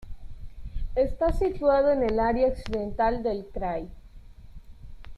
[0.95, 3.87] Está situado en el área occidental del "krai".